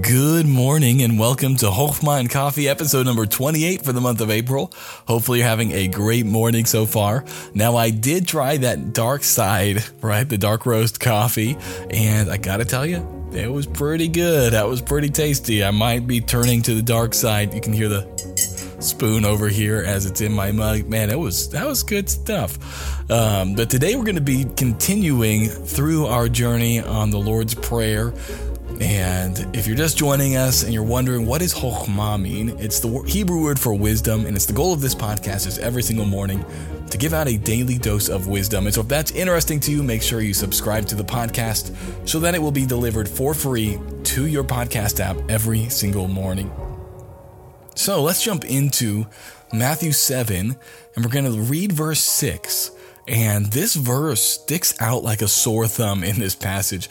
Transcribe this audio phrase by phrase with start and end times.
[0.00, 4.72] Good morning and welcome to and Coffee episode number 28 for the month of April.
[5.06, 7.24] Hopefully you're having a great morning so far.
[7.54, 10.28] Now I did try that dark side, right?
[10.28, 11.56] The dark roast coffee
[11.88, 14.54] and I gotta tell you, it was pretty good.
[14.54, 15.62] That was pretty tasty.
[15.62, 17.54] I might be turning to the dark side.
[17.54, 18.08] You can hear the
[18.80, 20.88] spoon over here as it's in my mug.
[20.88, 23.08] Man, it was that was good stuff.
[23.08, 28.12] Um, but today we're going to be continuing through our journey on the Lord's Prayer.
[28.80, 33.02] And if you're just joining us and you're wondering what does chokhmah mean, it's the
[33.06, 36.42] Hebrew word for wisdom, and it's the goal of this podcast is every single morning
[36.88, 38.64] to give out a daily dose of wisdom.
[38.64, 41.76] And so if that's interesting to you, make sure you subscribe to the podcast
[42.08, 46.50] so that it will be delivered for free to your podcast app every single morning.
[47.74, 49.06] So let's jump into
[49.52, 50.56] Matthew 7,
[50.96, 52.70] and we're going to read verse 6.
[53.06, 56.88] And this verse sticks out like a sore thumb in this passage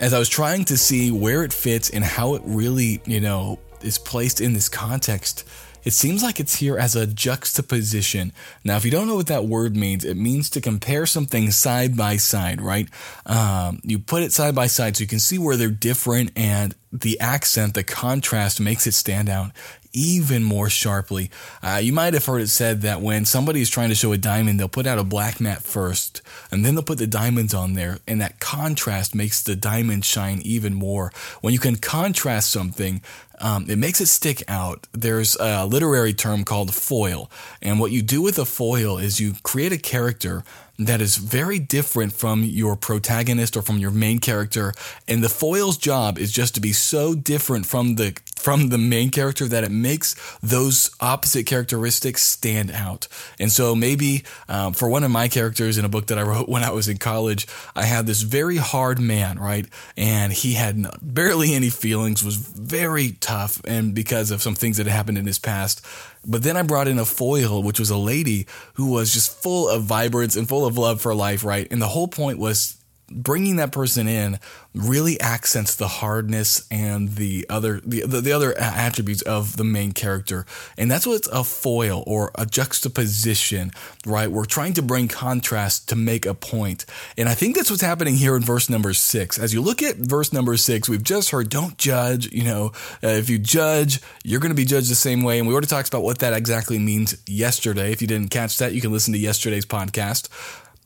[0.00, 3.60] as I was trying to see where it fits and how it really, you know,
[3.82, 5.46] is placed in this context.
[5.84, 8.32] It seems like it's here as a juxtaposition.
[8.64, 11.96] Now, if you don't know what that word means, it means to compare something side
[11.96, 12.88] by side, right?
[13.24, 16.74] Um, you put it side by side so you can see where they're different, and
[16.92, 19.52] the accent, the contrast makes it stand out
[19.92, 21.30] even more sharply.
[21.62, 24.18] Uh, you might have heard it said that when somebody is trying to show a
[24.18, 27.74] diamond, they'll put out a black mat first, and then they'll put the diamonds on
[27.74, 31.12] there, and that contrast makes the diamond shine even more.
[31.40, 33.02] When you can contrast something,
[33.40, 34.86] um, it makes it stick out.
[34.92, 39.34] There's a literary term called foil, and what you do with a foil is you
[39.42, 40.44] create a character
[40.86, 44.72] that is very different from your protagonist or from your main character.
[45.06, 49.10] And the foil's job is just to be so different from the from the main
[49.10, 53.06] character that it makes those opposite characteristics stand out.
[53.38, 56.48] And so maybe um, for one of my characters in a book that I wrote
[56.48, 59.66] when I was in college, I had this very hard man, right?
[59.96, 64.86] And he had barely any feelings, was very tough, and because of some things that
[64.86, 65.84] happened in his past.
[66.26, 69.68] But then I brought in a foil, which was a lady who was just full
[69.68, 71.66] of vibrance and full of love for life, right?
[71.70, 72.79] And the whole point was
[73.10, 74.38] bringing that person in
[74.74, 79.92] really accents the hardness and the other the, the, the, other attributes of the main
[79.92, 80.46] character.
[80.78, 83.72] And that's what's a foil or a juxtaposition
[84.06, 84.30] right?
[84.30, 86.86] We're trying to bring contrast to make a point.
[87.18, 89.38] And i think that's what's happening here in verse number six.
[89.38, 92.72] As you look at verse number six we've just heard don't judge you know.
[93.02, 95.38] Uh, if you judge you're going to be judged the same way.
[95.38, 97.92] And we already talked about what that exactly means yesterday.
[97.92, 100.28] If you didn't catch that you can listen to yesterday's podcast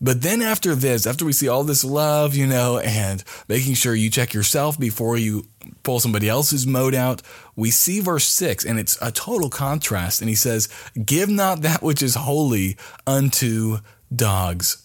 [0.00, 3.94] but then after this, after we see all this love, you know, and making sure
[3.94, 5.46] you check yourself before you
[5.82, 7.22] pull somebody else's mote out,
[7.56, 10.20] we see verse 6, and it's a total contrast.
[10.20, 10.68] And he says,
[11.04, 13.78] Give not that which is holy unto
[14.14, 14.83] dogs.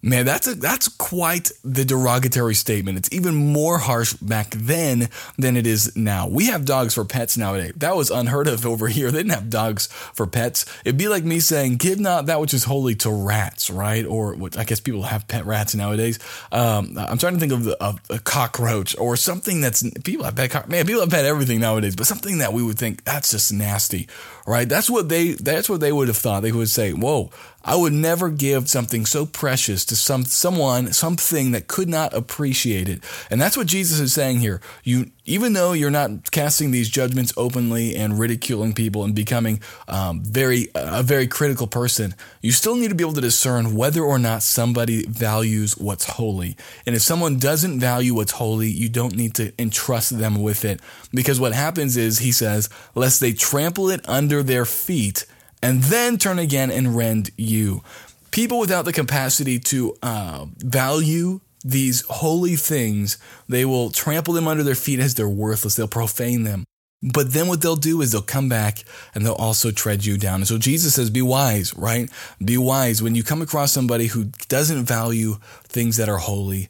[0.00, 2.98] Man, that's a, that's quite the derogatory statement.
[2.98, 6.28] It's even more harsh back then than it is now.
[6.28, 7.72] We have dogs for pets nowadays.
[7.76, 9.10] That was unheard of over here.
[9.10, 10.66] They didn't have dogs for pets.
[10.84, 14.06] It'd be like me saying, "Give not that which is holy to rats," right?
[14.06, 16.20] Or I guess people have pet rats nowadays.
[16.52, 20.36] Um, I'm trying to think of, the, of, a cockroach or something that's people have
[20.36, 20.68] pet.
[20.68, 24.06] Man, people have pet everything nowadays, but something that we would think that's just nasty,
[24.46, 24.68] right?
[24.68, 26.44] That's what they that's what they would have thought.
[26.44, 27.32] They would say, "Whoa."
[27.64, 32.88] I would never give something so precious to some someone, something that could not appreciate
[32.88, 33.02] it.
[33.30, 34.60] And that's what Jesus is saying here.
[34.84, 40.22] You, even though you're not casting these judgments openly and ridiculing people and becoming um,
[40.22, 44.18] very a very critical person, you still need to be able to discern whether or
[44.18, 46.56] not somebody values what's holy.
[46.86, 50.80] And if someone doesn't value what's holy, you don't need to entrust them with it
[51.12, 55.26] because what happens is he says, lest they trample it under their feet
[55.62, 57.82] and then turn again and rend you.
[58.30, 63.18] People without the capacity to uh, value these holy things,
[63.48, 65.74] they will trample them under their feet as they're worthless.
[65.74, 66.64] They'll profane them.
[67.02, 68.82] But then what they'll do is they'll come back
[69.14, 70.36] and they'll also tread you down.
[70.36, 72.10] And so Jesus says, be wise, right?
[72.44, 73.02] Be wise.
[73.02, 76.68] When you come across somebody who doesn't value things that are holy,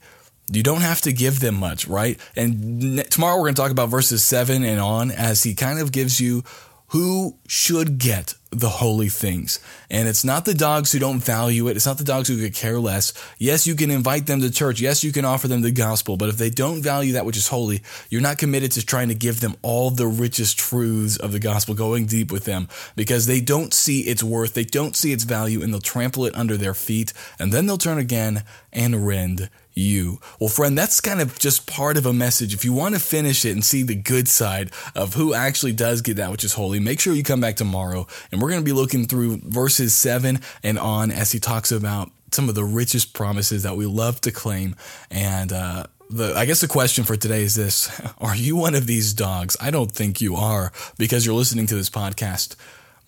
[0.53, 2.19] you don't have to give them much, right?
[2.37, 5.93] And tomorrow we're going to talk about verses seven and on as he kind of
[5.93, 6.44] gives you
[6.88, 9.61] who should get the holy things.
[9.90, 11.76] And it's not the dogs who don't value it.
[11.76, 13.12] It's not the dogs who could care less.
[13.38, 14.81] Yes, you can invite them to church.
[14.81, 16.17] Yes, you can offer them the gospel.
[16.17, 19.14] But if they don't value that which is holy, you're not committed to trying to
[19.14, 23.43] give them all the richest truths of the gospel, going deep with them because they
[23.43, 24.55] don't see its worth.
[24.55, 27.12] They don't see its value and they'll trample it under their feet.
[27.38, 30.21] And then they'll turn again and rend you.
[30.41, 32.55] Well, friend, that's kind of just part of a message.
[32.55, 36.03] If you want to finish it and see the good side of who actually does
[36.03, 38.07] get that which is holy, make sure you come back tomorrow.
[38.31, 42.11] And we're going to be looking through verses seven and on as he talks about
[42.33, 44.77] some of the richest promises that we love to claim.
[45.11, 48.87] And, uh, the I guess the question for today is this: Are you one of
[48.87, 49.59] these dogs?
[49.61, 52.57] I don't think you are because you're listening to this podcast.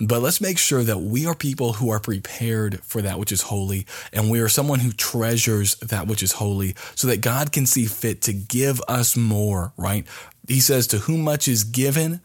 [0.00, 3.42] But let's make sure that we are people who are prepared for that which is
[3.42, 7.66] holy, and we are someone who treasures that which is holy, so that God can
[7.66, 9.72] see fit to give us more.
[9.76, 10.06] Right?
[10.48, 12.20] He says, "To whom much is given."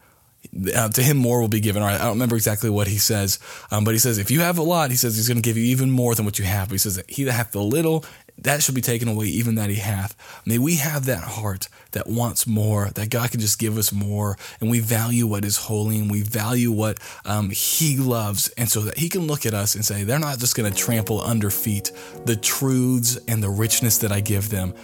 [0.74, 1.82] Uh, to him more will be given.
[1.82, 3.40] All right, I don't remember exactly what he says,
[3.72, 5.56] um, but he says if you have a lot, he says he's going to give
[5.56, 6.68] you even more than what you have.
[6.68, 8.04] But he says that he that hath the little
[8.38, 10.14] that should be taken away, even that He hath.
[10.44, 14.36] May we have that heart that wants more, that God can just give us more,
[14.60, 18.80] and we value what is holy and we value what um, He loves, and so
[18.80, 21.50] that He can look at us and say, they're not just going to trample under
[21.50, 21.92] feet
[22.24, 24.74] the truths and the richness that I give them.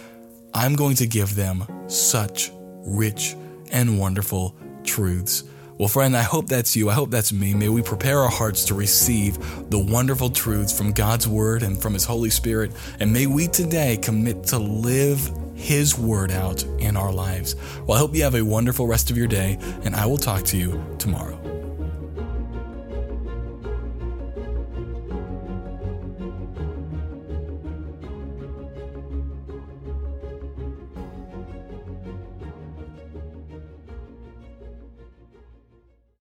[0.53, 2.51] I'm going to give them such
[2.85, 3.35] rich
[3.71, 5.43] and wonderful truths.
[5.79, 6.89] Well, friend, I hope that's you.
[6.89, 7.55] I hope that's me.
[7.55, 11.93] May we prepare our hearts to receive the wonderful truths from God's Word and from
[11.93, 12.71] His Holy Spirit.
[12.99, 17.55] And may we today commit to live His Word out in our lives.
[17.87, 20.43] Well, I hope you have a wonderful rest of your day, and I will talk
[20.45, 21.52] to you tomorrow.